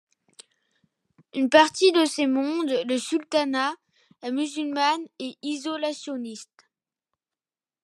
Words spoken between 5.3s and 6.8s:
isolationniste.